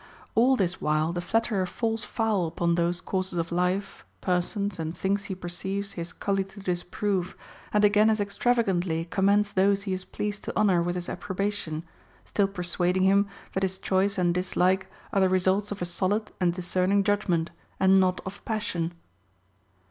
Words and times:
All 0.33 0.55
this 0.55 0.81
while 0.81 1.13
the 1.13 1.21
flatterer 1.21 1.67
falls 1.67 2.03
foul 2.03 2.47
upon 2.47 2.73
those 2.73 3.01
courses 3.01 3.37
of 3.37 3.51
life, 3.51 4.03
persons, 4.19 4.79
and 4.79 4.97
things 4.97 5.25
he 5.25 5.35
perceives 5.35 5.91
his 5.91 6.11
cully 6.11 6.43
to 6.43 6.59
disap 6.59 6.89
prove, 6.89 7.37
and 7.71 7.85
again 7.85 8.09
as 8.09 8.19
extravagantly 8.19 9.05
commends 9.05 9.53
those 9.53 9.83
he 9.83 9.93
is 9.93 10.03
pleased 10.03 10.43
to 10.45 10.59
honor 10.59 10.81
with 10.81 10.95
his 10.95 11.07
approbation, 11.07 11.83
still 12.25 12.47
persuading 12.47 13.03
him 13.03 13.27
that 13.53 13.61
his 13.61 13.77
choice 13.77 14.17
and 14.17 14.33
dislike 14.33 14.87
are 15.13 15.21
the 15.21 15.29
results 15.29 15.71
of 15.71 15.83
a 15.83 15.85
solid 15.85 16.31
and 16.39 16.55
discerning 16.55 17.03
judgment 17.03 17.51
and 17.79 17.99
not 17.99 18.21
of 18.25 18.43
passion. 18.43 18.93